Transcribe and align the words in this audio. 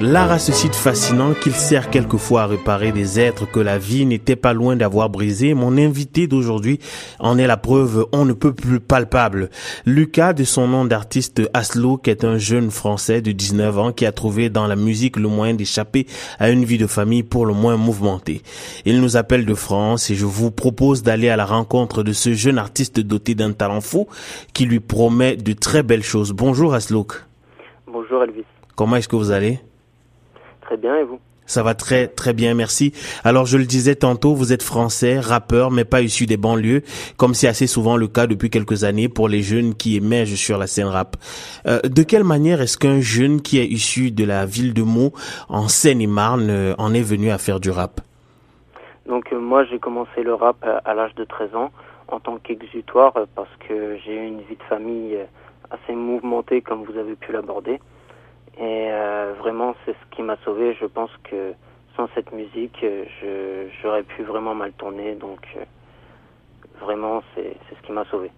L'art 0.00 0.30
a 0.30 0.38
ce 0.38 0.52
site 0.52 0.76
fascinant 0.76 1.34
qu'il 1.34 1.54
sert 1.54 1.90
quelquefois 1.90 2.42
à 2.42 2.46
réparer 2.46 2.92
des 2.92 3.18
êtres 3.18 3.50
que 3.50 3.58
la 3.58 3.78
vie 3.78 4.06
n'était 4.06 4.36
pas 4.36 4.52
loin 4.52 4.76
d'avoir 4.76 5.10
brisés. 5.10 5.54
Mon 5.54 5.76
invité 5.76 6.28
d'aujourd'hui 6.28 6.78
en 7.18 7.36
est 7.36 7.48
la 7.48 7.56
preuve 7.56 8.06
on 8.12 8.24
ne 8.24 8.32
peut 8.32 8.52
plus 8.52 8.78
palpable. 8.78 9.50
Lucas, 9.86 10.34
de 10.34 10.44
son 10.44 10.68
nom 10.68 10.84
d'artiste 10.84 11.42
Aslo, 11.52 11.96
qui 11.96 12.10
est 12.10 12.22
un 12.22 12.38
jeune 12.38 12.70
français 12.70 13.22
de 13.22 13.32
19 13.32 13.78
ans 13.78 13.92
qui 13.92 14.06
a 14.06 14.12
trouvé 14.12 14.50
dans 14.50 14.68
la 14.68 14.76
musique 14.76 15.16
le 15.16 15.26
moyen 15.26 15.54
d'échapper 15.54 16.06
à 16.38 16.48
une 16.50 16.64
vie 16.64 16.78
de 16.78 16.86
famille 16.86 17.24
pour 17.24 17.44
le 17.44 17.52
moins 17.52 17.76
mouvementée. 17.76 18.42
Il 18.84 19.00
nous 19.00 19.16
appelle 19.16 19.46
de 19.46 19.54
France 19.54 20.10
et 20.10 20.14
je 20.14 20.26
vous 20.26 20.52
propose 20.52 21.02
d'aller 21.02 21.28
à 21.28 21.36
la 21.36 21.44
rencontre 21.44 22.04
de 22.04 22.12
ce 22.12 22.34
jeune 22.34 22.58
artiste 22.58 23.00
doté 23.00 23.34
d'un 23.34 23.50
talent 23.50 23.80
fou 23.80 24.06
qui 24.52 24.64
lui 24.64 24.78
promet 24.78 25.34
de 25.34 25.54
très 25.54 25.82
belles 25.82 26.04
choses. 26.04 26.30
Bonjour 26.30 26.72
Aslouk. 26.72 27.14
Bonjour 27.88 28.22
Elvis. 28.22 28.44
Comment 28.76 28.94
est-ce 28.94 29.08
que 29.08 29.16
vous 29.16 29.32
allez? 29.32 29.58
Très 30.68 30.76
bien, 30.76 30.96
et 30.96 31.02
vous? 31.02 31.18
Ça 31.46 31.62
va 31.62 31.72
très 31.72 32.08
très 32.08 32.34
bien, 32.34 32.52
merci. 32.52 32.92
Alors 33.24 33.46
je 33.46 33.56
le 33.56 33.64
disais 33.64 33.94
tantôt, 33.94 34.34
vous 34.34 34.52
êtes 34.52 34.62
français, 34.62 35.18
rappeur, 35.18 35.70
mais 35.70 35.86
pas 35.86 36.02
issu 36.02 36.26
des 36.26 36.36
banlieues, 36.36 36.82
comme 37.16 37.32
c'est 37.32 37.48
assez 37.48 37.66
souvent 37.66 37.96
le 37.96 38.06
cas 38.06 38.26
depuis 38.26 38.50
quelques 38.50 38.84
années 38.84 39.08
pour 39.08 39.30
les 39.30 39.40
jeunes 39.40 39.74
qui 39.74 39.96
émergent 39.96 40.34
sur 40.34 40.58
la 40.58 40.66
scène 40.66 40.88
rap. 40.88 41.16
Euh, 41.66 41.80
de 41.80 42.02
quelle 42.02 42.22
manière 42.22 42.60
est-ce 42.60 42.76
qu'un 42.76 43.00
jeune 43.00 43.40
qui 43.40 43.58
est 43.58 43.64
issu 43.64 44.10
de 44.10 44.26
la 44.26 44.44
ville 44.44 44.74
de 44.74 44.82
Meaux, 44.82 45.14
en 45.48 45.68
Seine-et-Marne, 45.68 46.50
euh, 46.50 46.74
en 46.76 46.92
est 46.92 47.00
venu 47.00 47.30
à 47.30 47.38
faire 47.38 47.60
du 47.60 47.70
rap? 47.70 48.02
Donc 49.06 49.32
euh, 49.32 49.38
moi 49.40 49.64
j'ai 49.64 49.78
commencé 49.78 50.22
le 50.22 50.34
rap 50.34 50.62
à 50.84 50.92
l'âge 50.92 51.14
de 51.14 51.24
13 51.24 51.56
ans 51.56 51.70
en 52.08 52.20
tant 52.20 52.36
qu'exutoire 52.36 53.14
parce 53.34 53.56
que 53.66 53.96
j'ai 54.04 54.14
eu 54.14 54.26
une 54.26 54.42
vie 54.42 54.56
de 54.56 54.64
famille 54.68 55.16
assez 55.70 55.94
mouvementée 55.94 56.60
comme 56.60 56.84
vous 56.84 56.98
avez 56.98 57.14
pu 57.14 57.32
l'aborder. 57.32 57.80
Et 58.60 58.88
euh, 58.90 59.34
vraiment, 59.38 59.74
c'est 59.84 59.92
ce 59.92 60.16
qui 60.16 60.22
m'a 60.22 60.36
sauvé. 60.44 60.76
Je 60.80 60.86
pense 60.86 61.10
que 61.30 61.52
sans 61.96 62.08
cette 62.14 62.32
musique, 62.32 62.76
je 62.82 63.66
j'aurais 63.80 64.02
pu 64.02 64.24
vraiment 64.24 64.54
mal 64.54 64.72
tourner. 64.72 65.14
Donc, 65.14 65.38
euh, 65.56 65.64
vraiment, 66.80 67.22
c'est 67.34 67.56
ce 67.70 67.86
qui 67.86 67.92
m'a 67.92 68.04
sauvé. 68.10 68.30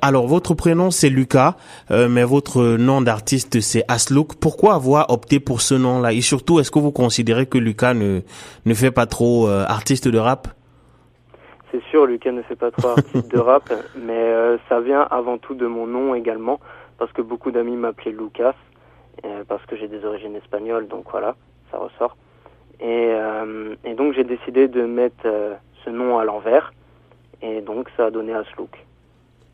Alors, 0.00 0.26
votre 0.26 0.54
prénom, 0.54 0.90
c'est 0.90 1.10
Lucas, 1.10 1.56
euh, 1.90 2.08
mais 2.08 2.24
votre 2.24 2.78
nom 2.78 3.02
d'artiste, 3.02 3.60
c'est 3.60 3.84
Aslouk. 3.86 4.36
Pourquoi 4.40 4.74
avoir 4.74 5.10
opté 5.10 5.40
pour 5.40 5.60
ce 5.60 5.74
nom-là? 5.74 6.14
Et 6.14 6.22
surtout, 6.22 6.58
est-ce 6.58 6.70
que 6.70 6.78
vous 6.78 6.92
considérez 6.92 7.44
que 7.44 7.58
Lucas 7.58 7.92
ne, 7.92 8.20
ne 8.64 8.74
fait 8.74 8.92
pas 8.92 9.04
trop 9.04 9.46
artiste 9.46 10.08
de 10.08 10.16
rap? 10.16 10.48
C'est 11.70 11.82
sûr, 11.90 12.06
Lucas 12.06 12.32
ne 12.32 12.40
fait 12.42 12.56
pas 12.56 12.70
trop 12.70 12.88
artiste 12.88 13.30
de 13.30 13.38
rap, 13.38 13.70
mais 13.96 14.56
ça 14.70 14.80
vient 14.80 15.02
avant 15.10 15.36
tout 15.36 15.54
de 15.54 15.66
mon 15.66 15.86
nom 15.86 16.14
également, 16.14 16.60
parce 16.96 17.12
que 17.12 17.20
beaucoup 17.20 17.50
d'amis 17.50 17.76
m'appelaient 17.76 18.12
Lucas. 18.12 18.54
Euh, 19.24 19.44
parce 19.46 19.64
que 19.66 19.76
j'ai 19.76 19.88
des 19.88 20.04
origines 20.04 20.34
espagnoles, 20.36 20.88
donc 20.88 21.06
voilà, 21.10 21.36
ça 21.70 21.78
ressort. 21.78 22.16
Et, 22.80 23.10
euh, 23.12 23.74
et 23.84 23.94
donc 23.94 24.14
j'ai 24.14 24.24
décidé 24.24 24.68
de 24.68 24.82
mettre 24.82 25.26
euh, 25.26 25.54
ce 25.84 25.90
nom 25.90 26.18
à 26.18 26.24
l'envers, 26.24 26.72
et 27.40 27.60
donc 27.60 27.88
ça 27.96 28.06
a 28.06 28.10
donné 28.10 28.34
Aslouk. 28.34 28.84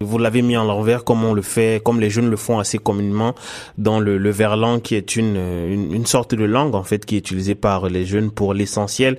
Vous 0.02 0.16
l'avez 0.16 0.40
mis 0.40 0.56
en 0.56 0.64
l'envers 0.64 1.04
comme 1.04 1.24
on 1.26 1.34
le 1.34 1.42
fait, 1.42 1.82
comme 1.84 2.00
les 2.00 2.08
jeunes 2.08 2.30
le 2.30 2.36
font 2.38 2.58
assez 2.58 2.78
communément 2.78 3.34
dans 3.76 4.00
le, 4.00 4.16
le 4.16 4.30
verlan 4.30 4.80
qui 4.80 4.94
est 4.94 5.14
une, 5.14 5.36
une, 5.36 5.92
une, 5.92 6.06
sorte 6.06 6.34
de 6.34 6.44
langue 6.44 6.74
en 6.74 6.82
fait 6.82 7.04
qui 7.04 7.16
est 7.16 7.18
utilisée 7.18 7.54
par 7.54 7.86
les 7.90 8.06
jeunes 8.06 8.30
pour 8.30 8.54
l'essentiel 8.54 9.18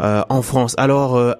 euh, 0.00 0.22
en 0.30 0.40
France. 0.40 0.74
Alors 0.78 1.16
euh, 1.16 1.34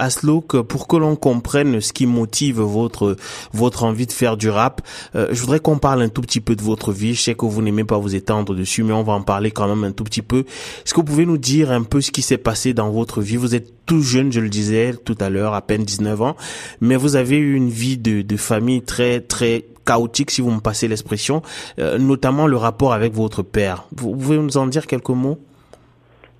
pour 0.69 0.89
que 0.89 0.97
l'on 0.99 1.17
comprenne 1.17 1.81
ce 1.81 1.95
qui 1.95 2.05
motive 2.05 2.61
votre 2.61 3.17
votre 3.55 3.85
envie 3.85 4.07
de 4.07 4.13
faire 4.13 4.37
du 4.37 4.51
rap, 4.51 4.83
euh, 5.17 5.29
je 5.31 5.41
voudrais 5.41 5.61
qu'on 5.61 5.79
parle 5.79 6.03
un 6.03 6.11
tout 6.11 6.21
petit 6.21 6.43
peu 6.43 6.55
de 6.55 6.61
votre 6.61 6.93
vie. 6.93 7.15
Je 7.15 7.23
sais 7.23 7.35
que 7.35 7.47
vous 7.47 7.63
n'aimez 7.63 7.85
pas 7.85 7.97
vous 7.97 8.15
étendre 8.15 8.55
dessus, 8.55 8.83
mais 8.83 8.93
on 8.93 9.05
va 9.05 9.15
en 9.15 9.23
parler 9.23 9.53
quand 9.53 9.69
même 9.69 9.85
un 9.85 9.93
tout 9.93 10.05
petit 10.05 10.21
peu. 10.21 10.41
Est-ce 10.85 10.93
que 10.93 11.01
vous 11.01 11.07
pouvez 11.07 11.25
nous 11.25 11.39
dire 11.39 11.73
un 11.73 11.83
peu 11.83 12.03
ce 12.03 12.11
qui 12.11 12.21
s'est 12.21 12.37
passé 12.37 12.75
dans 12.75 12.91
votre 12.91 13.23
vie? 13.23 13.39
Vous 13.39 13.55
êtes 13.55 13.73
tout 13.87 14.03
jeune, 14.03 14.33
je 14.33 14.41
le 14.41 14.49
disais 14.49 14.95
tout 15.05 15.17
à 15.19 15.29
l'heure, 15.29 15.55
à 15.55 15.63
peine 15.63 15.85
19 15.85 16.23
ans, 16.23 16.37
mais 16.81 16.97
vous 16.97 17.17
avez 17.17 17.37
eu 17.37 17.55
une 17.55 17.69
vie 17.69 17.99
de, 17.99 18.23
de 18.23 18.37
famille 18.37 18.82
très 18.85 19.21
très 19.21 19.65
chaotique 19.87 20.31
si 20.31 20.41
vous 20.41 20.51
me 20.51 20.61
passez 20.61 20.89
l'expression, 20.89 21.43
euh, 21.79 21.99
notamment 21.99 22.47
le 22.47 22.57
rapport 22.57 22.93
avec 22.93 23.13
votre 23.13 23.43
père. 23.43 23.85
Vous 23.97 24.13
pouvez 24.13 24.39
nous 24.39 24.57
en 24.57 24.67
dire 24.67 24.87
quelques 24.87 25.09
mots? 25.11 25.39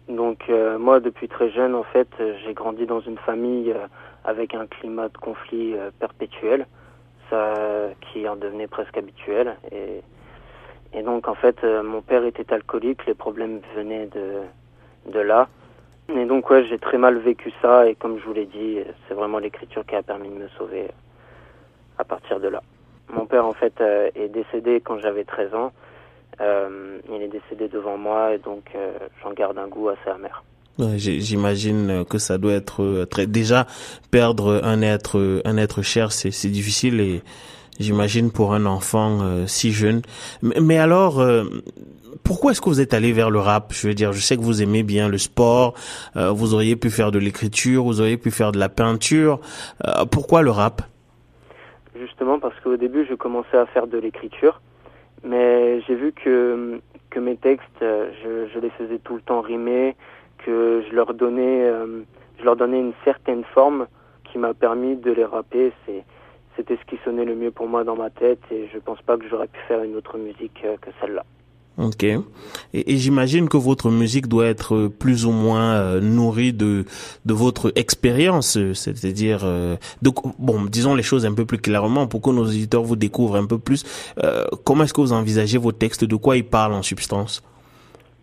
Donc 0.09 0.45
euh, 0.49 0.79
moi 0.79 1.01
depuis 1.01 1.29
très 1.29 1.51
jeune 1.51 1.75
en 1.75 1.85
fait 1.85 2.09
j'ai 2.45 2.53
grandi 2.55 2.87
dans 2.87 3.01
une 3.01 3.19
famille 3.19 3.73
euh, 3.73 3.87
avec 4.25 4.55
un 4.55 4.67
climat 4.67 5.09
de 5.09 5.17
conflit 5.17 5.75
perpétuel, 5.99 6.67
qui 8.01 8.29
en 8.29 8.37
devenait 8.37 8.67
presque 8.67 8.99
habituel 8.99 9.57
et 9.71 10.03
et 10.93 11.03
donc 11.03 11.27
en 11.29 11.35
fait 11.35 11.65
mon 11.65 12.03
père 12.03 12.25
était 12.27 12.53
alcoolique, 12.53 13.07
les 13.07 13.15
problèmes 13.15 13.61
venaient 13.75 14.07
de 14.07 15.11
de 15.11 15.19
là. 15.19 15.49
Et 16.15 16.27
donc 16.27 16.51
ouais, 16.51 16.67
j'ai 16.69 16.79
très 16.79 16.99
mal 16.99 17.17
vécu 17.19 17.51
ça 17.63 17.89
et 17.89 17.95
comme 17.95 18.19
je 18.19 18.25
vous 18.27 18.35
l'ai 18.35 18.45
dit, 18.45 18.81
c'est 19.09 19.15
vraiment 19.15 19.39
l'écriture 19.39 19.87
qui 19.87 19.95
a 19.95 20.03
permis 20.03 20.29
de 20.29 20.35
me 20.35 20.49
sauver 20.59 20.89
à 22.03 22.05
partir 22.05 22.41
de 22.41 22.49
là. 22.49 22.63
Mon 23.15 23.27
père, 23.27 23.47
en 23.47 23.53
fait, 23.53 23.75
euh, 23.81 24.11
est 24.15 24.29
décédé 24.29 24.83
quand 24.85 24.99
j'avais 24.99 25.25
13 25.25 25.55
ans. 25.55 25.73
Euh, 26.41 26.99
il 27.15 27.23
est 27.23 27.29
décédé 27.29 27.69
devant 27.69 27.97
moi 27.97 28.35
et 28.35 28.39
donc 28.39 28.65
euh, 28.75 28.93
j'en 29.23 29.33
garde 29.33 29.59
un 29.59 29.69
goût 29.69 29.89
assez 29.89 30.11
amer. 30.11 30.43
J'imagine 30.97 32.05
que 32.09 32.17
ça 32.17 32.39
doit 32.39 32.55
être 32.55 33.05
très 33.05 33.27
déjà 33.27 33.67
perdre 34.11 34.63
un 34.65 34.81
être 34.81 35.43
un 35.45 35.59
être 35.59 35.83
cher 35.83 36.13
c'est 36.13 36.49
difficile 36.49 36.99
et 37.01 37.23
j'imagine 37.79 38.33
pour 38.33 38.55
un 38.55 38.65
enfant 38.65 39.47
si 39.47 39.71
jeune 39.71 40.01
mais, 40.41 40.79
alors 40.79 41.23
pourquoi 42.25 42.53
est-ce 42.53 42.63
que 42.63 42.71
vous 42.71 42.81
êtes 42.81 42.95
allé 42.95 43.13
vers 43.13 43.29
le 43.29 43.39
rap? 43.39 43.75
Je 43.75 43.89
veux 43.89 43.95
dire, 43.95 44.15
je 44.15 44.21
sais 44.23 44.39
que 44.39 44.43
vous 44.43 44.63
aimez 44.63 44.83
bien 44.83 45.09
le 45.09 45.19
sport, 45.19 45.75
vous 46.15 46.55
auriez 46.55 46.75
pu 46.75 46.89
faire 46.89 47.13
de 47.13 47.19
l'écriture, 47.19 47.85
vous 47.85 48.01
auriez 48.01 48.17
pu 48.17 48.31
faire 48.31 48.51
de 48.51 48.59
la 48.59 48.71
peinture. 48.71 49.41
pourquoi 50.11 50.41
le 50.41 50.51
rap? 50.51 50.83
Justement 52.03 52.39
parce 52.39 52.59
qu'au 52.61 52.77
début 52.77 53.07
je 53.09 53.15
commençais 53.15 53.57
à 53.57 53.67
faire 53.67 53.87
de 53.87 53.99
l'écriture, 53.99 54.61
mais 55.25 55.81
j'ai 55.83 55.95
vu 55.95 56.13
que, 56.13 56.81
mes 57.17 57.37
textes, 57.37 57.83
euh, 57.83 58.11
je, 58.53 58.59
les 58.59 58.71
faisais 58.71 58.99
tout 58.99 59.15
le 59.15 59.21
temps 59.21 59.41
rimer, 59.41 59.97
que 60.39 60.83
je 60.89 60.95
leur 60.95 61.15
donnais, 61.15 61.65
euh, 61.65 62.03
je 62.39 62.45
leur 62.45 62.57
donnais 62.57 62.81
une 62.81 62.95
certaine 63.05 63.45
forme 63.45 63.87
qui 64.25 64.39
m'a 64.39 64.55
permis 64.55 64.97
de 64.97 65.13
les 65.13 65.25
rapper. 65.25 65.73
C'était 66.57 66.77
ce 66.77 66.85
qui 66.87 66.99
sonnait 67.05 67.25
le 67.25 67.35
mieux 67.35 67.51
pour 67.51 67.69
moi 67.69 67.85
dans 67.85 67.97
ma 67.97 68.11
tête 68.11 68.41
et 68.51 68.69
je 68.73 68.79
pense 68.79 69.01
pas 69.03 69.17
que 69.17 69.29
j'aurais 69.29 69.47
pu 69.47 69.61
faire 69.69 69.83
une 69.83 69.95
autre 69.95 70.19
musique 70.19 70.63
euh, 70.65 70.77
que 70.81 70.91
celle-là. 71.01 71.25
Ok. 71.79 72.05
Et, 72.05 72.97
j'imagine 72.99 73.49
que 73.49 73.57
votre 73.57 73.91
musique 73.91 74.29
doit 74.29 74.47
être 74.47 74.89
plus 74.89 75.25
ou 75.25 75.31
moins 75.31 75.75
euh, 75.75 76.01
nourrie 76.01 76.53
de 76.53 76.85
de 77.25 77.33
votre 77.33 77.73
expérience, 77.77 78.59
c'est-à-dire 78.75 79.41
euh, 79.45 79.77
bon, 80.39 80.65
disons 80.65 80.95
les 80.95 81.03
choses 81.03 81.25
un 81.25 81.35
peu 81.35 81.47
plus 81.47 81.59
clairement 81.59 82.07
pour 82.07 82.21
que 82.21 82.31
nos 82.31 82.45
auditeurs 82.45 82.83
vous 82.83 82.97
découvrent 82.97 83.37
un 83.37 83.47
peu 83.47 83.59
plus. 83.59 83.85
Euh, 84.23 84.45
comment 84.65 84.85
est-ce 84.85 84.93
que 84.93 85.01
vous 85.01 85.15
envisagez 85.15 85.57
vos 85.57 85.73
textes? 85.73 86.05
De 86.05 86.17
quoi 86.17 86.37
ils 86.37 86.45
parlent 86.45 86.75
en 86.75 86.83
substance? 86.83 87.43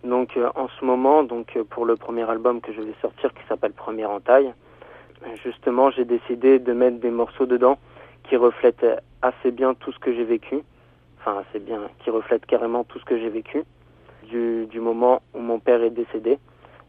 Donc 0.04 0.38
euh, 0.38 0.50
en 0.56 0.68
ce 0.80 0.86
moment, 0.86 1.24
donc 1.24 1.58
pour 1.72 1.86
le 1.86 1.96
premier 1.96 2.30
album 2.30 2.62
que 2.62 2.72
je 2.72 2.82
vais 2.82 2.94
sortir 3.02 3.34
qui 3.34 3.42
s'appelle 3.50 3.74
Première 3.74 4.12
en 4.12 4.20
taille, 4.20 4.54
justement 5.44 5.90
j'ai 5.90 6.06
décidé 6.06 6.60
de 6.60 6.72
mettre 6.72 7.00
des 7.00 7.10
morceaux 7.10 7.48
dedans 7.48 7.80
qui 8.30 8.36
reflètent 8.36 8.86
assez 9.24 9.52
bien 9.52 9.74
tout 9.74 9.92
ce 9.92 10.00
que 10.00 10.14
j'ai 10.14 10.24
vécu 10.24 10.62
enfin 11.20 11.44
c'est 11.52 11.64
bien, 11.64 11.90
qui 12.00 12.10
reflète 12.10 12.46
carrément 12.46 12.84
tout 12.84 13.00
ce 13.00 13.06
que 13.06 13.18
j'ai 13.18 13.30
vécu 13.30 13.64
du, 14.24 14.80
moment 14.80 15.22
où 15.34 15.40
mon 15.40 15.60
père 15.60 15.82
est 15.82 15.90
décédé 15.90 16.38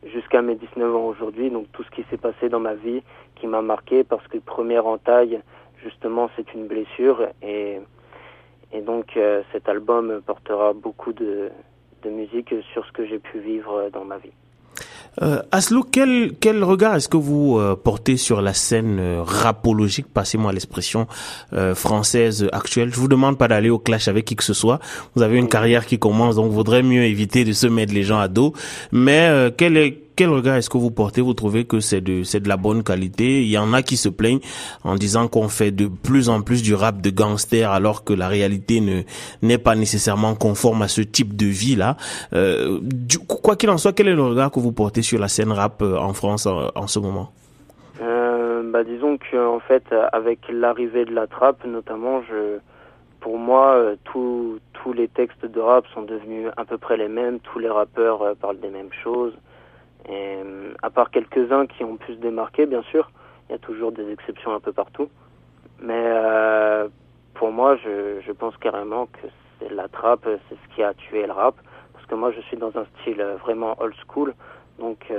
jusqu'à 0.04 0.42
mes 0.42 0.54
19 0.54 0.94
ans 0.94 1.06
aujourd'hui, 1.06 1.50
donc 1.50 1.66
tout 1.72 1.82
ce 1.82 1.90
qui 1.90 2.04
s'est 2.10 2.16
passé 2.16 2.48
dans 2.48 2.60
ma 2.60 2.74
vie 2.74 3.02
qui 3.36 3.46
m'a 3.46 3.62
marqué 3.62 4.04
parce 4.04 4.26
que 4.28 4.38
première 4.38 4.86
entaille, 4.86 5.40
justement, 5.82 6.30
c'est 6.36 6.52
une 6.54 6.66
blessure 6.66 7.28
et, 7.42 7.80
donc 8.82 9.16
euh, 9.16 9.42
cet 9.52 9.68
album 9.68 10.20
portera 10.24 10.72
beaucoup 10.72 11.12
de 11.12 11.50
musique 12.04 12.54
sur 12.72 12.86
ce 12.86 12.92
que 12.92 13.06
j'ai 13.06 13.18
pu 13.18 13.38
vivre 13.38 13.90
dans 13.92 14.04
ma 14.04 14.18
vie. 14.18 14.32
Euh, 15.22 15.42
Aslo, 15.50 15.82
quel, 15.82 16.32
quel 16.40 16.62
regard 16.64 16.96
est-ce 16.96 17.08
que 17.08 17.16
vous 17.16 17.58
euh, 17.58 17.76
portez 17.76 18.16
sur 18.16 18.40
la 18.40 18.54
scène 18.54 18.98
euh, 19.00 19.22
rapologique, 19.22 20.06
passez-moi 20.12 20.52
l'expression 20.52 21.06
euh, 21.52 21.74
française 21.74 22.48
actuelle 22.52 22.90
Je 22.92 22.98
vous 22.98 23.08
demande 23.08 23.36
pas 23.36 23.48
d'aller 23.48 23.70
au 23.70 23.78
clash 23.78 24.08
avec 24.08 24.24
qui 24.24 24.36
que 24.36 24.44
ce 24.44 24.54
soit. 24.54 24.78
Vous 25.14 25.22
avez 25.22 25.38
une 25.38 25.48
carrière 25.48 25.86
qui 25.86 25.98
commence, 25.98 26.36
donc 26.36 26.52
vaudrait 26.52 26.82
mieux 26.82 27.04
éviter 27.04 27.44
de 27.44 27.52
se 27.52 27.66
mettre 27.66 27.92
les 27.92 28.04
gens 28.04 28.18
à 28.18 28.28
dos. 28.28 28.54
Mais 28.92 29.52
quel 29.56 29.76
est 29.76 30.09
quel 30.20 30.28
regard 30.28 30.56
est-ce 30.56 30.68
que 30.68 30.76
vous 30.76 30.90
portez? 30.90 31.22
Vous 31.22 31.32
trouvez 31.32 31.64
que 31.64 31.80
c'est 31.80 32.02
de 32.02 32.24
c'est 32.24 32.40
de 32.40 32.48
la 32.50 32.58
bonne 32.58 32.82
qualité? 32.82 33.40
Il 33.40 33.48
y 33.48 33.56
en 33.56 33.72
a 33.72 33.80
qui 33.80 33.96
se 33.96 34.10
plaignent 34.10 34.42
en 34.84 34.96
disant 34.96 35.28
qu'on 35.28 35.48
fait 35.48 35.70
de 35.70 35.86
plus 35.86 36.28
en 36.28 36.42
plus 36.42 36.62
du 36.62 36.74
rap 36.74 37.00
de 37.00 37.08
gangster 37.08 37.70
alors 37.70 38.04
que 38.04 38.12
la 38.12 38.28
réalité 38.28 38.82
ne 38.82 39.00
n'est 39.40 39.56
pas 39.56 39.74
nécessairement 39.74 40.34
conforme 40.34 40.82
à 40.82 40.88
ce 40.88 41.00
type 41.00 41.36
de 41.36 41.46
vie 41.46 41.74
là. 41.74 41.96
Euh, 42.34 42.80
quoi 43.28 43.56
qu'il 43.56 43.70
en 43.70 43.78
soit, 43.78 43.94
quel 43.94 44.08
est 44.08 44.14
le 44.14 44.22
regard 44.22 44.50
que 44.50 44.60
vous 44.60 44.72
portez 44.72 45.00
sur 45.00 45.18
la 45.18 45.28
scène 45.28 45.52
rap 45.52 45.80
euh, 45.80 45.96
en 45.96 46.12
France 46.12 46.46
en, 46.46 46.86
ce 46.86 46.98
moment? 46.98 47.32
Euh, 48.02 48.62
bah, 48.70 48.84
disons 48.84 49.16
que 49.16 49.38
en 49.38 49.60
fait, 49.60 49.84
avec 50.12 50.40
l'arrivée 50.52 51.06
de 51.06 51.14
la 51.14 51.28
trappe, 51.28 51.64
notamment, 51.64 52.20
pour 53.20 53.38
moi, 53.38 53.72
euh, 53.72 53.96
tous 54.04 54.92
les 54.92 55.08
textes 55.08 55.46
de 55.46 55.60
rap 55.60 55.86
sont 55.94 56.02
devenus 56.02 56.50
à 56.58 56.66
peu 56.66 56.76
près 56.76 56.98
les 56.98 57.08
mêmes. 57.08 57.40
Tous 57.40 57.58
les 57.58 57.70
rappeurs 57.70 58.36
parlent 58.38 58.60
des 58.60 58.68
mêmes 58.68 58.92
choses. 59.02 59.32
Et, 60.08 60.38
à 60.82 60.90
part 60.90 61.10
quelques-uns 61.10 61.66
qui 61.66 61.84
ont 61.84 61.96
pu 61.96 62.14
se 62.14 62.18
démarquer, 62.18 62.66
bien 62.66 62.82
sûr, 62.82 63.10
il 63.48 63.52
y 63.52 63.54
a 63.54 63.58
toujours 63.58 63.92
des 63.92 64.10
exceptions 64.10 64.52
un 64.54 64.60
peu 64.60 64.72
partout. 64.72 65.08
Mais 65.82 66.12
pour 67.34 67.52
moi, 67.52 67.76
je, 67.76 68.20
je 68.26 68.32
pense 68.32 68.56
carrément 68.58 69.06
que 69.06 69.26
c'est 69.58 69.72
la 69.72 69.88
trappe, 69.88 70.24
c'est 70.24 70.54
ce 70.54 70.74
qui 70.74 70.82
a 70.82 70.94
tué 70.94 71.26
le 71.26 71.32
rap. 71.32 71.56
Parce 71.92 72.06
que 72.06 72.14
moi, 72.14 72.32
je 72.32 72.40
suis 72.42 72.56
dans 72.56 72.76
un 72.76 72.86
style 73.00 73.22
vraiment 73.42 73.76
old 73.80 73.94
school, 74.06 74.34
donc 74.78 75.12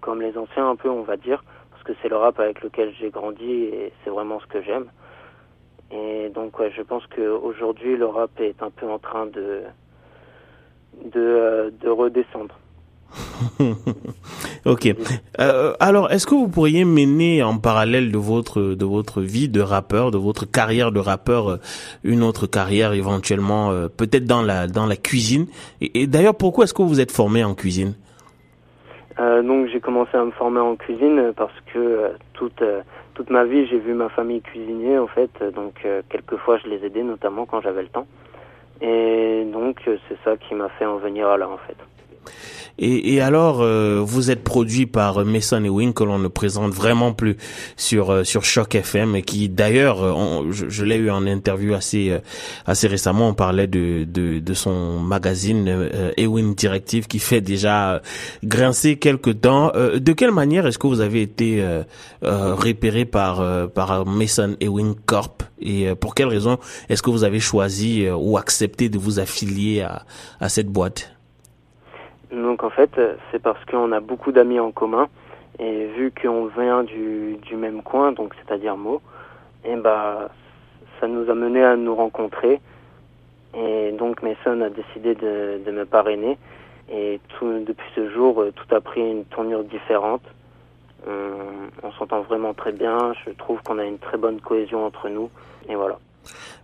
comme 0.00 0.20
les 0.20 0.36
anciens 0.36 0.68
un 0.70 0.76
peu, 0.76 0.88
on 0.90 1.02
va 1.02 1.16
dire 1.16 1.42
que 1.84 1.92
c'est 2.02 2.08
le 2.08 2.16
rap 2.16 2.40
avec 2.40 2.62
lequel 2.62 2.92
j'ai 2.98 3.10
grandi 3.10 3.44
et 3.44 3.92
c'est 4.02 4.10
vraiment 4.10 4.40
ce 4.40 4.46
que 4.46 4.62
j'aime. 4.62 4.86
Et 5.90 6.30
donc 6.30 6.58
ouais, 6.58 6.72
je 6.72 6.82
pense 6.82 7.06
qu'aujourd'hui 7.06 7.96
le 7.96 8.06
rap 8.06 8.30
est 8.40 8.60
un 8.62 8.70
peu 8.70 8.90
en 8.90 8.98
train 8.98 9.26
de 9.26 9.62
de, 11.04 11.20
euh, 11.20 11.70
de 11.70 11.88
redescendre. 11.88 12.58
ok. 14.64 14.94
Euh, 15.40 15.74
alors, 15.80 16.10
est-ce 16.10 16.26
que 16.26 16.34
vous 16.34 16.48
pourriez 16.48 16.84
mener 16.84 17.42
en 17.42 17.58
parallèle 17.58 18.12
de 18.12 18.18
votre 18.18 18.60
de 18.60 18.84
votre 18.84 19.20
vie 19.20 19.48
de 19.48 19.60
rappeur, 19.60 20.10
de 20.10 20.18
votre 20.18 20.44
carrière 20.44 20.92
de 20.92 21.00
rappeur, 21.00 21.50
euh, 21.50 21.56
une 22.02 22.22
autre 22.22 22.46
carrière 22.46 22.92
éventuellement, 22.92 23.72
peut-être 23.96 24.24
dans 24.24 24.42
la 24.42 24.66
dans 24.66 24.86
la 24.86 24.96
cuisine? 24.96 25.46
Et 25.80 26.06
d'ailleurs, 26.06 26.34
pourquoi 26.34 26.64
est-ce 26.64 26.74
que 26.74 26.82
vous 26.82 27.00
êtes 27.00 27.12
formé 27.12 27.44
en 27.44 27.54
cuisine? 27.54 27.94
Euh, 29.20 29.42
donc 29.42 29.68
j'ai 29.68 29.80
commencé 29.80 30.16
à 30.16 30.24
me 30.24 30.32
former 30.32 30.60
en 30.60 30.74
cuisine 30.74 31.32
parce 31.36 31.54
que 31.72 31.78
euh, 31.78 32.08
toute 32.32 32.62
euh, 32.62 32.82
toute 33.14 33.30
ma 33.30 33.44
vie 33.44 33.64
j'ai 33.66 33.78
vu 33.78 33.94
ma 33.94 34.08
famille 34.08 34.40
cuisiner 34.40 34.98
en 34.98 35.06
fait 35.06 35.30
donc 35.54 35.86
quelquefois 36.08 36.58
je 36.58 36.68
les 36.68 36.84
aidais 36.84 37.04
notamment 37.04 37.46
quand 37.46 37.60
j'avais 37.60 37.82
le 37.82 37.88
temps 37.88 38.08
et 38.80 39.44
donc 39.52 39.82
c'est 39.84 40.18
ça 40.24 40.36
qui 40.36 40.56
m'a 40.56 40.68
fait 40.70 40.84
en 40.84 40.96
venir 40.96 41.28
à 41.28 41.36
là 41.36 41.48
en 41.48 41.58
fait. 41.58 41.76
Et, 42.78 43.14
et 43.14 43.20
alors, 43.20 43.62
euh, 43.62 44.00
vous 44.04 44.30
êtes 44.30 44.42
produit 44.42 44.86
par 44.86 45.24
Mason 45.24 45.62
et 45.62 45.68
Wing 45.68 45.92
que 45.92 46.02
l'on 46.02 46.18
ne 46.18 46.28
présente 46.28 46.72
vraiment 46.72 47.12
plus 47.12 47.36
sur 47.76 48.10
euh, 48.10 48.24
sur 48.24 48.44
Choc 48.44 48.74
FM, 48.74 49.14
et 49.14 49.22
qui 49.22 49.48
d'ailleurs, 49.48 50.02
euh, 50.02 50.50
je, 50.50 50.68
je 50.68 50.84
l'ai 50.84 50.96
eu 50.96 51.10
en 51.10 51.24
interview 51.26 51.74
assez 51.74 52.18
assez 52.66 52.88
récemment. 52.88 53.28
On 53.28 53.34
parlait 53.34 53.68
de 53.68 54.04
de, 54.04 54.40
de 54.40 54.54
son 54.54 54.98
magazine 54.98 55.88
Ewing 56.16 56.54
Directive 56.56 57.06
qui 57.06 57.20
fait 57.20 57.40
déjà 57.40 58.02
grincer 58.42 58.96
quelques 58.96 59.40
temps. 59.40 59.70
de 59.74 60.12
quelle 60.12 60.32
manière 60.32 60.66
est-ce 60.66 60.78
que 60.78 60.86
vous 60.86 61.00
avez 61.00 61.22
été 61.22 61.64
repéré 62.22 63.04
par 63.04 63.68
par 63.70 64.04
Mason 64.06 64.56
Ewing 64.60 64.94
Corp? 65.06 65.42
Et 65.60 65.94
pour 65.94 66.14
quelle 66.14 66.28
raison 66.28 66.58
est-ce 66.88 67.02
que 67.02 67.10
vous 67.10 67.24
avez 67.24 67.40
choisi 67.40 68.08
ou 68.10 68.36
accepté 68.36 68.88
de 68.88 68.98
vous 68.98 69.20
affilier 69.20 69.82
à 69.82 70.04
à 70.40 70.48
cette 70.48 70.68
boîte? 70.68 71.13
Donc 72.34 72.64
en 72.64 72.70
fait, 72.70 73.00
c'est 73.30 73.40
parce 73.40 73.64
qu'on 73.64 73.92
a 73.92 74.00
beaucoup 74.00 74.32
d'amis 74.32 74.60
en 74.60 74.72
commun. 74.72 75.08
Et 75.60 75.86
vu 75.86 76.12
qu'on 76.12 76.46
vient 76.46 76.82
du, 76.82 77.36
du 77.42 77.54
même 77.54 77.82
coin, 77.82 78.10
donc 78.10 78.34
c'est-à-dire 78.34 78.76
Meaux, 78.76 79.00
et 79.64 79.76
bah 79.76 80.28
ça 80.98 81.06
nous 81.06 81.30
a 81.30 81.34
mené 81.34 81.62
à 81.62 81.76
nous 81.76 81.94
rencontrer. 81.94 82.60
Et 83.56 83.92
donc 83.92 84.20
Mason 84.22 84.60
a 84.62 84.68
décidé 84.68 85.14
de, 85.14 85.60
de 85.64 85.70
me 85.70 85.84
parrainer. 85.84 86.38
Et 86.90 87.20
tout, 87.28 87.64
depuis 87.64 87.88
ce 87.94 88.10
jour, 88.10 88.44
tout 88.56 88.74
a 88.74 88.80
pris 88.80 89.00
une 89.00 89.24
tournure 89.26 89.62
différente. 89.62 90.22
On, 91.06 91.86
on 91.86 91.92
s'entend 91.92 92.22
vraiment 92.22 92.52
très 92.52 92.72
bien, 92.72 93.12
je 93.24 93.30
trouve 93.30 93.62
qu'on 93.62 93.78
a 93.78 93.84
une 93.84 93.98
très 93.98 94.16
bonne 94.18 94.40
cohésion 94.40 94.84
entre 94.84 95.08
nous. 95.08 95.30
Et 95.68 95.76
voilà. 95.76 95.98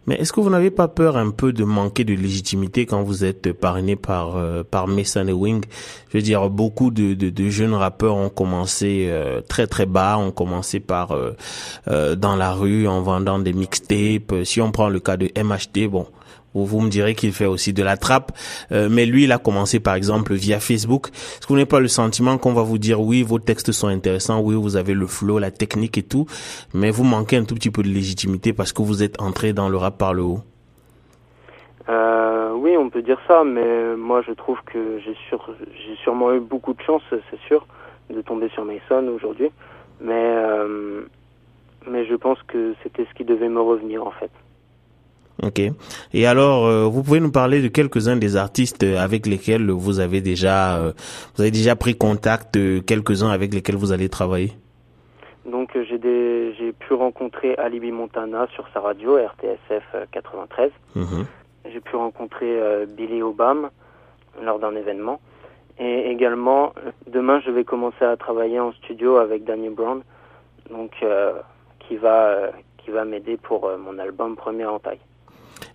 Mais 0.06 0.16
est-ce 0.16 0.32
que 0.32 0.40
vous 0.40 0.50
n'avez 0.50 0.70
pas 0.70 0.88
peur 0.88 1.16
un 1.16 1.30
peu 1.30 1.52
de 1.52 1.62
manquer 1.62 2.04
de 2.04 2.14
légitimité 2.14 2.86
quand 2.86 3.02
vous 3.02 3.24
êtes 3.24 3.52
parrainé 3.52 3.96
par 3.96 4.36
euh, 4.36 4.64
par 4.68 4.88
Mason 4.88 5.26
et 5.28 5.60
Je 6.08 6.18
veux 6.18 6.22
dire, 6.22 6.48
beaucoup 6.48 6.90
de, 6.90 7.14
de, 7.14 7.28
de 7.30 7.48
jeunes 7.50 7.74
rappeurs 7.74 8.16
ont 8.16 8.30
commencé 8.30 9.06
euh, 9.08 9.40
très 9.42 9.66
très 9.66 9.86
bas, 9.86 10.16
ont 10.18 10.30
commencé 10.32 10.80
par 10.80 11.12
euh, 11.12 12.16
dans 12.16 12.34
la 12.34 12.52
rue 12.52 12.88
en 12.88 13.02
vendant 13.02 13.38
des 13.38 13.52
mixtapes. 13.52 14.34
Si 14.44 14.60
on 14.60 14.72
prend 14.72 14.88
le 14.88 15.00
cas 15.00 15.16
de 15.16 15.30
MHD, 15.36 15.88
bon, 15.88 16.06
vous, 16.54 16.66
vous 16.66 16.80
me 16.80 16.88
direz 16.88 17.14
qu'il 17.14 17.32
fait 17.32 17.46
aussi 17.46 17.72
de 17.72 17.82
la 17.82 17.96
trappe, 17.96 18.32
euh, 18.72 18.88
mais 18.90 19.06
lui, 19.06 19.24
il 19.24 19.32
a 19.32 19.38
commencé 19.38 19.80
par 19.80 19.94
exemple 19.94 20.34
via 20.34 20.60
Facebook. 20.60 21.08
Est-ce 21.08 21.40
que 21.40 21.48
vous 21.48 21.54
n'avez 21.54 21.66
pas 21.66 21.80
le 21.80 21.88
sentiment 21.88 22.38
qu'on 22.38 22.52
va 22.52 22.62
vous 22.62 22.78
dire 22.78 23.00
oui, 23.00 23.22
vos 23.22 23.38
textes 23.38 23.72
sont 23.72 23.88
intéressants, 23.88 24.40
oui, 24.40 24.54
vous 24.54 24.76
avez 24.76 24.94
le 24.94 25.06
flow, 25.06 25.38
la 25.38 25.50
technique 25.50 25.98
et 25.98 26.02
tout, 26.02 26.26
mais 26.74 26.90
vous 26.90 27.04
manquez 27.04 27.36
un 27.36 27.44
tout 27.44 27.54
petit 27.54 27.70
peu 27.70 27.82
de 27.82 27.88
légitimité 27.88 28.52
parce 28.52 28.72
que 28.72 28.82
vous 28.82 29.02
êtes 29.02 29.20
entré 29.20 29.52
dans 29.52 29.68
le 29.68 29.76
rap 29.76 29.98
par 29.98 30.14
le 30.14 30.22
haut? 30.22 30.40
Euh, 31.88 32.52
Oui, 32.54 32.76
on 32.76 32.90
peut 32.90 33.02
dire 33.02 33.18
ça, 33.26 33.42
mais 33.44 33.96
moi 33.96 34.22
je 34.26 34.32
trouve 34.32 34.58
que 34.66 35.00
j'ai 35.00 35.96
sûrement 36.04 36.34
eu 36.34 36.40
beaucoup 36.40 36.74
de 36.74 36.82
chance, 36.82 37.02
c'est 37.10 37.40
sûr, 37.46 37.66
de 38.10 38.20
tomber 38.22 38.48
sur 38.50 38.64
Mason 38.64 39.08
aujourd'hui, 39.08 39.50
mais 40.00 40.12
euh, 40.14 41.02
mais 41.86 42.04
je 42.04 42.14
pense 42.14 42.38
que 42.42 42.74
c'était 42.82 43.06
ce 43.06 43.14
qui 43.14 43.24
devait 43.24 43.48
me 43.48 43.60
revenir 43.60 44.06
en 44.06 44.10
fait. 44.10 44.30
Ok. 45.42 45.60
Et 46.12 46.26
alors, 46.26 46.66
euh, 46.66 46.84
vous 46.84 47.02
pouvez 47.02 47.20
nous 47.20 47.30
parler 47.30 47.62
de 47.62 47.68
quelques-uns 47.68 48.16
des 48.16 48.36
artistes 48.36 48.82
avec 48.82 49.26
lesquels 49.26 49.70
vous 49.70 50.00
avez 50.00 50.20
déjà, 50.20 50.76
euh, 50.76 50.92
vous 51.34 51.42
avez 51.42 51.50
déjà 51.50 51.76
pris 51.76 51.96
contact, 51.96 52.56
euh, 52.56 52.80
quelques-uns 52.80 53.30
avec 53.30 53.54
lesquels 53.54 53.76
vous 53.76 53.92
allez 53.92 54.08
travailler? 54.08 54.52
Donc 55.46 55.70
j'ai 55.88 55.98
des, 55.98 56.54
j'ai 56.58 56.72
pu 56.72 56.92
rencontrer 56.92 57.54
Alibi 57.56 57.90
Montana 57.90 58.46
sur 58.54 58.68
sa 58.74 58.80
radio 58.80 59.16
RTSF 59.16 60.08
93. 60.12 60.70
Mhm. 60.94 61.24
J'ai 61.72 61.80
pu 61.80 61.96
rencontrer 61.96 62.86
Billy 62.96 63.22
Obama 63.22 63.70
lors 64.42 64.58
d'un 64.58 64.76
événement. 64.76 65.20
Et 65.78 66.10
également, 66.10 66.72
demain, 67.06 67.40
je 67.40 67.50
vais 67.50 67.64
commencer 67.64 68.04
à 68.04 68.16
travailler 68.16 68.60
en 68.60 68.72
studio 68.72 69.16
avec 69.16 69.44
Danny 69.44 69.70
Brown, 69.70 70.02
donc 70.70 70.92
qui 71.80 71.96
va 71.96 72.50
qui 72.78 72.90
va 72.90 73.04
m'aider 73.04 73.36
pour 73.36 73.70
mon 73.78 73.98
album 73.98 74.36
Premier 74.36 74.66
en 74.66 74.78
taille. 74.78 75.00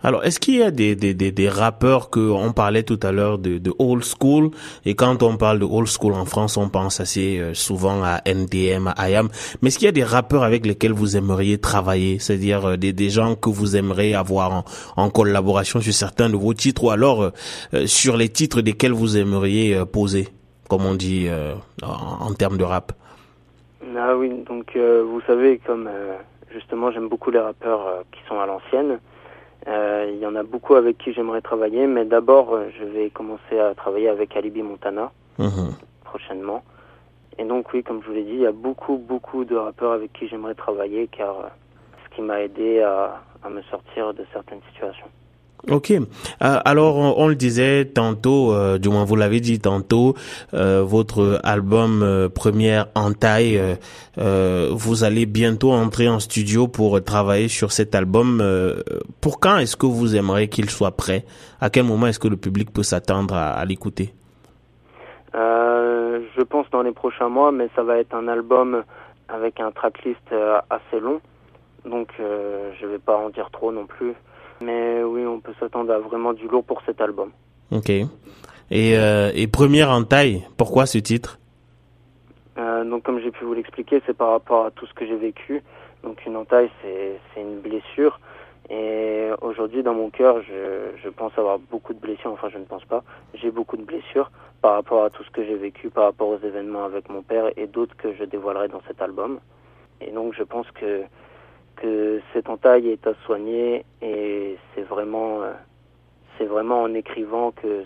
Alors, 0.05 0.23
est-ce 0.23 0.39
qu'il 0.39 0.57
y 0.57 0.61
a 0.61 0.69
des, 0.69 0.95
des, 0.95 1.15
des, 1.15 1.31
des 1.31 1.49
rappeurs 1.49 2.11
que 2.11 2.19
on 2.19 2.53
parlait 2.53 2.83
tout 2.83 2.99
à 3.01 3.11
l'heure 3.11 3.39
de, 3.39 3.57
de 3.57 3.73
old 3.79 4.03
school? 4.03 4.51
Et 4.85 4.93
quand 4.93 5.23
on 5.23 5.35
parle 5.35 5.57
de 5.57 5.65
old 5.65 5.87
school 5.87 6.13
en 6.13 6.25
France, 6.25 6.57
on 6.57 6.69
pense 6.69 6.99
assez 6.99 7.39
euh, 7.39 7.55
souvent 7.55 8.03
à 8.03 8.21
NDM, 8.23 8.93
à 8.95 9.09
IAM. 9.09 9.29
Mais 9.63 9.69
est-ce 9.69 9.79
qu'il 9.79 9.87
y 9.87 9.89
a 9.89 9.91
des 9.91 10.03
rappeurs 10.03 10.43
avec 10.43 10.63
lesquels 10.67 10.93
vous 10.93 11.17
aimeriez 11.17 11.57
travailler, 11.57 12.19
c'est-à-dire 12.19 12.65
euh, 12.65 12.77
des, 12.77 12.93
des 12.93 13.09
gens 13.09 13.33
que 13.33 13.49
vous 13.49 13.75
aimeriez 13.75 14.13
avoir 14.13 14.51
en, 14.51 14.65
en 14.95 15.09
collaboration 15.09 15.81
sur 15.81 15.91
certains 15.91 16.29
de 16.29 16.35
vos 16.35 16.53
titres 16.53 16.83
ou 16.83 16.91
alors 16.91 17.31
euh, 17.73 17.87
sur 17.87 18.15
les 18.15 18.29
titres 18.29 18.61
desquels 18.61 18.93
vous 18.93 19.17
aimeriez 19.17 19.83
poser, 19.91 20.27
comme 20.69 20.85
on 20.85 20.93
dit 20.93 21.27
en, 21.81 22.27
en, 22.27 22.33
termes 22.35 22.57
de 22.57 22.63
rap? 22.63 22.91
Ah 23.97 24.15
oui, 24.15 24.29
donc 24.47 24.77
vous 24.77 25.21
savez 25.25 25.59
comme 25.65 25.89
justement 26.53 26.91
j'aime 26.91 27.09
beaucoup 27.09 27.31
les 27.31 27.39
rappeurs 27.39 28.03
qui 28.11 28.19
sont 28.27 28.39
à 28.39 28.45
l'ancienne. 28.45 28.99
Euh, 29.67 30.11
il 30.13 30.19
y 30.19 30.25
en 30.25 30.35
a 30.35 30.43
beaucoup 30.43 30.75
avec 30.75 30.97
qui 30.97 31.11
j'aimerais 31.13 31.41
travailler, 31.41 31.87
mais 31.87 32.05
d'abord, 32.05 32.53
euh, 32.53 32.69
je 32.77 32.85
vais 32.85 33.09
commencer 33.09 33.59
à 33.59 33.73
travailler 33.73 34.09
avec 34.09 34.35
Alibi 34.37 34.61
Montana 34.61 35.11
mhm. 35.39 35.73
prochainement. 36.03 36.63
Et 37.37 37.45
donc, 37.45 37.73
oui, 37.73 37.83
comme 37.83 38.01
je 38.03 38.07
vous 38.07 38.13
l'ai 38.13 38.23
dit, 38.23 38.33
il 38.33 38.41
y 38.41 38.45
a 38.45 38.51
beaucoup, 38.51 38.97
beaucoup 38.97 39.43
de 39.43 39.55
rappeurs 39.55 39.91
avec 39.91 40.13
qui 40.13 40.27
j'aimerais 40.27 40.55
travailler, 40.55 41.07
car 41.07 41.39
euh, 41.39 41.47
ce 42.03 42.15
qui 42.15 42.21
m'a 42.21 42.41
aidé 42.41 42.81
à, 42.81 43.21
à 43.43 43.49
me 43.49 43.61
sortir 43.63 44.13
de 44.13 44.23
certaines 44.31 44.61
situations. 44.71 45.07
Ok. 45.71 45.91
Euh, 45.91 45.99
alors, 46.39 46.97
on, 47.17 47.27
le 47.27 47.35
disait 47.35 47.85
tantôt, 47.85 48.53
euh, 48.53 48.77
du 48.77 48.89
moins 48.89 49.03
vous 49.03 49.15
l'avez 49.15 49.39
dit 49.39 49.59
tantôt, 49.59 50.13
euh, 50.53 50.83
votre 50.83 51.39
album 51.43 52.29
première 52.33 52.87
en 52.93 53.13
taille, 53.13 53.59
vous 54.17 55.03
allez 55.03 55.25
bientôt 55.25 55.71
entrer 55.71 56.07
en 56.07 56.19
studio 56.19 56.67
pour 56.67 57.03
travailler 57.03 57.47
sur 57.47 57.71
cet 57.71 57.95
album. 57.95 58.43
pour 59.21 59.39
quand 59.39 59.57
est-ce 59.57 59.75
que 59.75 59.85
vous 59.85 60.15
aimeriez 60.15 60.47
qu'il 60.49 60.69
soit 60.69 60.91
prêt? 60.91 61.25
À 61.59 61.69
quel 61.69 61.85
moment 61.85 62.07
est-ce 62.07 62.19
que 62.19 62.27
le 62.27 62.37
public 62.37 62.71
peut 62.71 62.83
s'attendre 62.83 63.33
à, 63.33 63.51
à 63.53 63.65
l'écouter? 63.65 64.13
Je 65.33 66.43
pense 66.43 66.69
dans 66.69 66.81
les 66.81 66.91
prochains 66.91 67.29
mois, 67.29 67.51
mais 67.51 67.69
ça 67.75 67.83
va 67.83 67.97
être 67.97 68.13
un 68.13 68.27
album 68.27 68.83
avec 69.29 69.59
un 69.59 69.71
tracklist 69.71 70.33
assez 70.69 70.99
long, 70.99 71.19
donc 71.85 72.09
je 72.19 72.85
vais 72.85 72.99
pas 72.99 73.17
en 73.17 73.29
dire 73.29 73.49
trop 73.51 73.71
non 73.71 73.85
plus. 73.85 74.13
Mais 74.61 75.03
oui, 75.03 75.25
on 75.25 75.39
peut 75.39 75.53
s'attendre 75.59 75.91
à 75.93 75.99
vraiment 75.99 76.33
du 76.33 76.47
lourd 76.47 76.63
pour 76.63 76.81
cet 76.85 77.01
album. 77.01 77.31
Ok. 77.71 77.89
Et, 77.89 78.07
euh, 78.97 79.31
et 79.33 79.47
première 79.47 79.91
en 79.91 80.03
taille, 80.03 80.43
pourquoi 80.57 80.85
ce 80.85 80.97
titre? 80.97 81.39
Euh, 82.57 82.83
Donc 82.83 83.03
comme 83.03 83.19
j'ai 83.19 83.31
pu 83.31 83.43
vous 83.45 83.53
l'expliquer, 83.53 84.01
c'est 84.05 84.15
par 84.15 84.31
rapport 84.31 84.65
à 84.65 84.71
tout 84.71 84.85
ce 84.85 84.93
que 84.93 85.05
j'ai 85.05 85.17
vécu. 85.17 85.61
Donc 86.03 86.25
une 86.25 86.35
entaille, 86.35 86.69
c'est 86.81 87.41
une 87.41 87.59
blessure. 87.59 88.19
Et 88.69 89.29
aujourd'hui, 89.41 89.83
dans 89.83 89.93
mon 89.93 90.09
cœur, 90.09 90.41
je, 90.41 90.97
je 91.03 91.09
pense 91.09 91.37
avoir 91.37 91.59
beaucoup 91.59 91.93
de 91.93 91.99
blessures. 91.99 92.31
Enfin, 92.31 92.49
je 92.51 92.57
ne 92.57 92.63
pense 92.63 92.85
pas. 92.85 93.03
J'ai 93.35 93.51
beaucoup 93.51 93.77
de 93.77 93.83
blessures 93.83 94.31
par 94.61 94.73
rapport 94.73 95.03
à 95.03 95.09
tout 95.11 95.23
ce 95.23 95.29
que 95.29 95.45
j'ai 95.45 95.55
vécu, 95.55 95.89
par 95.89 96.05
rapport 96.05 96.29
aux 96.29 96.39
événements 96.39 96.85
avec 96.85 97.09
mon 97.09 97.21
père 97.21 97.51
et 97.57 97.67
d'autres 97.67 97.95
que 97.97 98.13
je 98.15 98.23
dévoilerai 98.23 98.69
dans 98.69 98.81
cet 98.87 99.01
album. 99.01 99.39
Et 100.01 100.11
donc 100.11 100.33
je 100.35 100.43
pense 100.43 100.65
que 100.71 101.03
que 101.75 102.21
cette 102.33 102.49
entaille 102.49 102.89
est 102.89 103.05
à 103.07 103.13
soigner 103.25 103.85
et 104.01 104.57
c'est 104.73 104.83
vraiment 104.83 105.41
c'est 106.37 106.45
vraiment 106.45 106.83
en 106.83 106.93
écrivant 106.93 107.51
que 107.51 107.83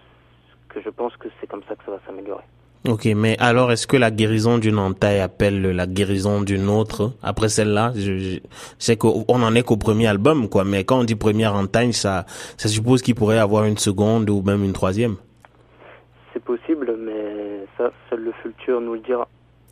que 0.69 0.81
je 0.81 0.89
pense 0.89 1.15
que 1.17 1.27
c'est 1.39 1.47
comme 1.47 1.63
ça 1.67 1.75
que 1.75 1.83
ça 1.83 1.91
va 1.91 1.99
s'améliorer. 2.05 2.43
Ok, 2.87 3.07
mais 3.13 3.35
alors 3.39 3.73
est-ce 3.73 3.87
que 3.87 3.97
la 3.97 4.09
guérison 4.09 4.57
d'une 4.57 4.79
entaille 4.79 5.19
appelle 5.19 5.61
la 5.61 5.85
guérison 5.85 6.41
d'une 6.41 6.69
autre 6.69 7.11
après 7.21 7.49
celle-là? 7.49 7.91
Je, 7.93 8.17
je, 8.17 8.39
sais 8.77 8.95
qu'on 8.95 9.25
en 9.27 9.53
est 9.53 9.63
qu'au 9.63 9.75
premier 9.75 10.07
album, 10.07 10.47
quoi. 10.47 10.63
Mais 10.63 10.85
quand 10.85 10.99
on 10.99 11.03
dit 11.03 11.15
première 11.15 11.55
entaille, 11.55 11.91
ça, 11.91 12.25
ça 12.57 12.69
suppose 12.69 13.01
qu'il 13.01 13.15
pourrait 13.15 13.37
avoir 13.37 13.65
une 13.65 13.77
seconde 13.77 14.29
ou 14.29 14.41
même 14.43 14.63
une 14.63 14.71
troisième. 14.71 15.17
C'est 16.31 16.41
possible, 16.41 16.95
mais 16.97 17.65
ça, 17.77 17.91
seul 18.09 18.21
le 18.21 18.31
futur 18.41 18.79
nous 18.79 18.93
le 18.93 18.99
dira. 19.01 19.27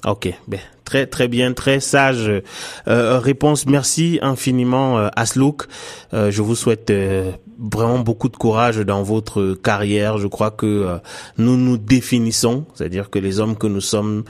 Ok, 0.06 0.30
ben, 0.48 0.60
très 0.84 1.08
très 1.08 1.27
bien, 1.27 1.54
très 1.54 1.80
sage 1.80 2.32
euh, 2.88 3.20
réponse. 3.20 3.66
Merci 3.66 4.20
infiniment 4.22 5.00
euh, 5.00 5.08
Aslouk. 5.16 5.63
Euh, 6.13 6.30
je 6.30 6.42
vous 6.42 6.56
souhaite 6.56 6.92
euh, 6.92 7.32
vraiment 7.60 8.00
beaucoup 8.00 8.30
de 8.30 8.38
courage 8.38 8.77
dans 8.77 9.01
votre 9.01 9.54
carrière. 9.56 10.18
Je 10.20 10.27
crois 10.27 10.51
que 10.51 10.66
euh, 10.66 10.98
nous 11.38 11.58
nous 11.58 11.77
définissons, 11.77 12.66
c'est-à-dire 12.75 13.10
que 13.10 13.18
les 13.20 13.39
hommes 13.39 13.58
que 13.58 13.68
nous 13.68 13.82
sommes 13.82 14.24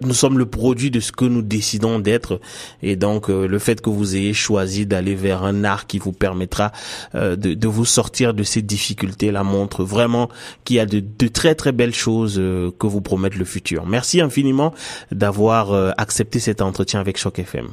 nous 0.00 0.12
sommes 0.12 0.38
le 0.38 0.46
produit 0.46 0.90
de 0.90 1.00
ce 1.00 1.12
que 1.12 1.24
nous 1.24 1.42
décidons 1.42 1.98
d'être 1.98 2.40
et 2.82 2.96
donc 2.96 3.30
euh, 3.30 3.46
le 3.46 3.58
fait 3.58 3.80
que 3.80 3.90
vous 3.90 4.16
ayez 4.16 4.32
choisi 4.32 4.86
d'aller 4.86 5.14
vers 5.14 5.42
un 5.42 5.64
art 5.64 5.86
qui 5.86 5.98
vous 5.98 6.12
permettra 6.12 6.70
euh, 7.14 7.36
de, 7.36 7.54
de, 7.54 7.68
vous 7.68 7.84
sortir 7.84 8.34
de 8.34 8.42
ces 8.42 8.62
difficultés 8.62 9.30
là 9.30 9.42
montre 9.42 9.84
vraiment 9.84 10.28
qu'il 10.64 10.76
y 10.76 10.80
a 10.80 10.86
de, 10.86 11.00
de, 11.00 11.28
très 11.28 11.54
très 11.54 11.72
belles 11.72 11.94
choses 11.94 12.38
euh, 12.38 12.70
que 12.78 12.86
vous 12.86 13.00
promettent 13.00 13.36
le 13.36 13.44
futur. 13.44 13.86
Merci 13.86 14.20
infiniment 14.20 14.72
d'avoir 15.10 15.72
accepté 15.98 16.38
cet 16.38 16.62
entretien 16.62 17.00
avec 17.00 17.16
Choc 17.16 17.38
FM. 17.38 17.68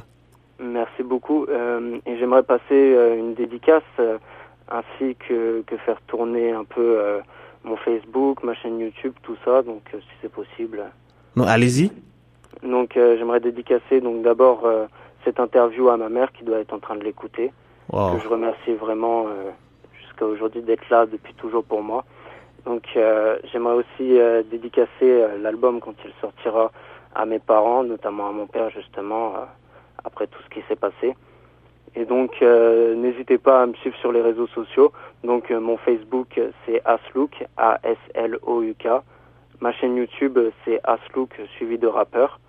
Merci 0.60 1.02
beaucoup 1.02 1.46
et 1.46 2.18
j'aimerais 2.18 2.42
passer 2.42 2.96
une 3.18 3.34
dédicace 3.34 3.82
ainsi 4.68 5.16
que, 5.28 5.62
que 5.66 5.76
faire 5.78 6.00
tourner 6.06 6.52
un 6.52 6.64
peu 6.64 6.98
mon 7.64 7.76
Facebook, 7.76 8.42
ma 8.42 8.54
chaîne 8.54 8.78
YouTube, 8.78 9.12
tout 9.22 9.36
ça 9.44 9.62
donc 9.62 9.82
si 9.92 10.14
c'est 10.22 10.32
possible. 10.32 10.84
Non, 11.36 11.44
allez-y. 11.44 11.90
Donc 12.62 12.96
euh, 12.96 13.16
j'aimerais 13.18 13.40
dédicacer 13.40 14.00
donc 14.00 14.22
d'abord 14.22 14.64
euh, 14.64 14.86
cette 15.24 15.40
interview 15.40 15.88
à 15.88 15.96
ma 15.96 16.08
mère 16.08 16.32
qui 16.32 16.44
doit 16.44 16.58
être 16.58 16.72
en 16.72 16.78
train 16.78 16.96
de 16.96 17.04
l'écouter. 17.04 17.52
Wow. 17.92 18.14
Que 18.14 18.22
je 18.22 18.28
remercie 18.28 18.72
vraiment 18.74 19.26
euh, 19.26 19.50
jusqu'à 20.00 20.26
aujourd'hui 20.26 20.62
d'être 20.62 20.88
là 20.90 21.06
depuis 21.06 21.34
toujours 21.34 21.64
pour 21.64 21.82
moi. 21.82 22.04
Donc 22.64 22.82
j'aimerais 23.52 23.74
aussi 23.74 24.18
dédicacer 24.50 25.24
l'album 25.40 25.78
quand 25.78 25.94
il 26.04 26.10
sortira 26.20 26.72
à 27.14 27.24
mes 27.24 27.38
parents, 27.38 27.84
notamment 27.84 28.28
à 28.28 28.32
mon 28.32 28.48
père 28.48 28.70
justement 28.70 29.34
après 30.02 30.26
tout 30.26 30.42
ce 30.42 30.48
qui 30.52 30.66
s'est 30.66 30.74
passé. 30.74 31.14
Et 31.94 32.04
donc 32.04 32.40
n'hésitez 32.42 33.38
pas 33.38 33.62
à 33.62 33.66
me 33.66 33.74
suivre 33.74 33.96
sur 33.98 34.10
les 34.10 34.20
réseaux 34.20 34.48
sociaux. 34.48 34.90
Donc 35.22 35.48
mon 35.52 35.76
Facebook 35.76 36.40
c'est 36.64 36.82
Aslook 36.84 37.44
A 37.56 37.78
S 37.84 37.98
L 38.14 38.36
O 38.42 38.62
U 38.62 38.74
K. 38.76 38.88
Ma 39.60 39.70
chaîne 39.70 39.94
YouTube 39.94 40.36
c'est 40.64 40.80
Aslook 40.82 41.40
suivi 41.54 41.78
de 41.78 41.86
rappeur. 41.86 42.40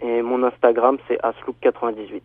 Et 0.00 0.22
mon 0.22 0.42
Instagram, 0.44 0.98
c'est 1.08 1.18
aslook98. 1.20 2.22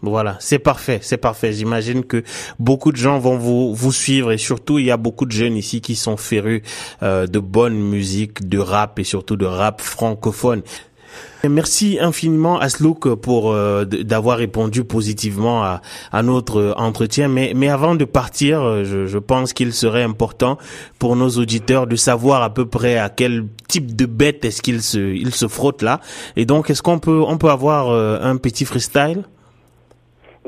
Voilà, 0.00 0.36
c'est 0.38 0.60
parfait, 0.60 1.00
c'est 1.02 1.16
parfait. 1.16 1.52
J'imagine 1.52 2.04
que 2.04 2.22
beaucoup 2.60 2.92
de 2.92 2.96
gens 2.96 3.18
vont 3.18 3.36
vous 3.36 3.74
vous 3.74 3.92
suivre 3.92 4.30
et 4.30 4.38
surtout 4.38 4.78
il 4.78 4.84
y 4.84 4.92
a 4.92 4.96
beaucoup 4.96 5.26
de 5.26 5.32
jeunes 5.32 5.56
ici 5.56 5.80
qui 5.80 5.96
sont 5.96 6.16
férus 6.16 6.62
euh, 7.02 7.26
de 7.26 7.40
bonne 7.40 7.74
musique, 7.74 8.48
de 8.48 8.58
rap 8.58 9.00
et 9.00 9.04
surtout 9.04 9.34
de 9.36 9.46
rap 9.46 9.80
francophone. 9.80 10.62
Merci 11.48 11.98
infiniment 12.00 12.58
Aslouk 12.58 13.14
pour 13.14 13.52
euh, 13.52 13.84
d'avoir 13.84 14.38
répondu 14.38 14.82
positivement 14.84 15.62
à, 15.62 15.80
à, 16.10 16.22
notre 16.22 16.74
entretien. 16.76 17.28
Mais, 17.28 17.52
mais 17.54 17.68
avant 17.68 17.94
de 17.94 18.04
partir, 18.04 18.60
euh, 18.60 18.84
je, 18.84 19.06
je 19.06 19.18
pense 19.18 19.52
qu'il 19.52 19.72
serait 19.72 20.02
important 20.02 20.58
pour 20.98 21.14
nos 21.14 21.28
auditeurs 21.28 21.86
de 21.86 21.94
savoir 21.96 22.42
à 22.42 22.52
peu 22.52 22.66
près 22.66 22.98
à 22.98 23.08
quel 23.08 23.44
type 23.68 23.94
de 23.94 24.06
bête 24.06 24.44
est-ce 24.44 24.62
qu'ils 24.62 24.82
se, 24.82 24.98
ils 24.98 25.32
se 25.32 25.46
frottent 25.46 25.82
là. 25.82 26.00
Et 26.36 26.44
donc, 26.44 26.70
est-ce 26.70 26.82
qu'on 26.82 26.98
peut, 26.98 27.22
on 27.26 27.38
peut 27.38 27.50
avoir 27.50 27.90
euh, 27.90 28.18
un 28.20 28.36
petit 28.36 28.64
freestyle? 28.64 29.22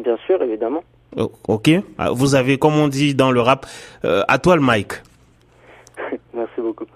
Bien 0.02 0.17
sûr, 0.26 0.43
évidemment. 0.43 0.83
Oh, 1.17 1.31
ok. 1.47 1.71
Vous 2.12 2.35
avez, 2.35 2.59
comme 2.59 2.76
on 2.76 2.88
dit 2.88 3.14
dans 3.14 3.31
le 3.31 3.40
rap, 3.40 3.67
à 4.02 4.38
toi 4.38 4.57
le 4.57 4.62
mic. 4.62 4.93
Merci 6.35 6.61
beaucoup. 6.61 6.87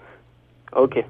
Ok. 0.75 1.03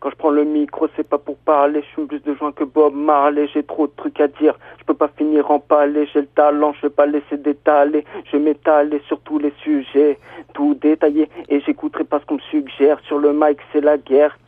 Quand 0.00 0.08
je 0.08 0.16
prends 0.16 0.30
le 0.30 0.44
micro, 0.44 0.88
c'est 0.96 1.06
pas 1.06 1.18
pour 1.18 1.36
parler, 1.36 1.82
je 1.82 1.86
suis 1.88 2.06
plus 2.06 2.20
de 2.20 2.34
joint 2.34 2.52
que 2.52 2.64
Bob 2.64 2.94
Marley, 2.94 3.46
j'ai 3.52 3.62
trop 3.62 3.86
de 3.86 3.92
trucs 3.94 4.18
à 4.18 4.28
dire, 4.28 4.58
je 4.78 4.84
peux 4.84 4.94
pas 4.94 5.08
finir 5.08 5.50
en 5.50 5.60
palais, 5.60 6.08
j'ai 6.14 6.22
le 6.22 6.26
talent, 6.26 6.72
je 6.72 6.86
vais 6.86 6.90
pas 6.90 7.04
laisser 7.04 7.36
d'étaler, 7.36 8.06
je 8.32 8.38
m'étaler 8.38 9.02
sur 9.08 9.20
tous 9.20 9.38
les 9.38 9.52
sujets, 9.62 10.18
tout 10.54 10.74
détaillé, 10.80 11.28
et 11.50 11.60
j'écouterai 11.60 12.04
pas 12.04 12.18
ce 12.18 12.24
qu'on 12.24 12.36
me 12.36 12.40
suggère, 12.50 12.98
sur 13.00 13.18
le 13.18 13.34
mic. 13.34 13.58
C'est 13.74 13.82
la 13.82 13.98
guerre. 13.98 14.38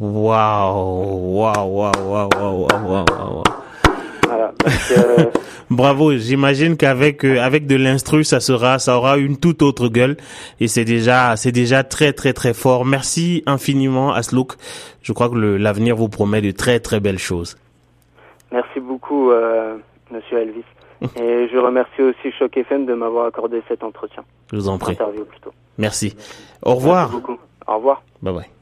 Waouh, 0.00 1.40
waouh, 1.40 1.68
waouh, 1.68 1.92
waouh, 2.02 2.28
waouh, 2.34 2.66
waouh, 2.70 3.04
waouh. 3.04 3.42
Voilà, 4.26 4.52
donc, 4.58 4.98
euh... 4.98 5.24
Bravo, 5.70 6.12
j'imagine 6.16 6.76
qu'avec 6.76 7.24
euh, 7.24 7.40
avec 7.40 7.66
de 7.66 7.76
l'instru, 7.76 8.22
ça 8.24 8.40
sera 8.40 8.78
ça 8.78 8.96
aura 8.96 9.16
une 9.16 9.38
toute 9.38 9.62
autre 9.62 9.88
gueule 9.88 10.16
et 10.60 10.68
c'est 10.68 10.84
déjà 10.84 11.36
c'est 11.36 11.52
déjà 11.52 11.82
très 11.84 12.12
très 12.12 12.32
très 12.32 12.54
fort. 12.54 12.84
Merci 12.84 13.42
infiniment 13.46 14.12
Aslouk. 14.12 14.52
Je 15.02 15.12
crois 15.12 15.28
que 15.28 15.36
l'avenir 15.36 15.96
vous 15.96 16.08
promet 16.08 16.42
de 16.42 16.50
très 16.50 16.80
très 16.80 17.00
belles 17.00 17.18
choses. 17.18 17.56
Merci 18.52 18.80
beaucoup 18.80 19.30
euh, 19.30 19.76
monsieur 20.10 20.38
Elvis. 20.38 20.64
et 21.16 21.48
je 21.48 21.58
remercie 21.58 22.02
aussi 22.02 22.30
Choc 22.38 22.56
FM 22.56 22.86
de 22.86 22.94
m'avoir 22.94 23.26
accordé 23.26 23.62
cet 23.68 23.82
entretien. 23.82 24.22
Je 24.52 24.56
vous 24.56 24.68
en 24.68 24.78
prie. 24.78 24.92
Interview 24.92 25.24
plutôt. 25.24 25.52
Merci. 25.78 26.16
Au 26.62 26.74
revoir. 26.74 27.10
Merci 27.10 27.20
beaucoup. 27.20 27.40
Au 27.66 27.76
revoir. 27.76 28.02
Bye 28.22 28.34
bye. 28.34 28.54